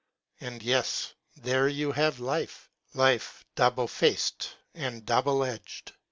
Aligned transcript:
Ah, 0.41 0.57
yes, 0.59 1.13
there 1.35 1.67
you 1.67 1.91
have 1.91 2.19
life—life 2.19 3.45
double 3.53 3.87
faced 3.87 4.55
and 4.73 5.05
double 5.05 5.43
edged. 5.43 5.93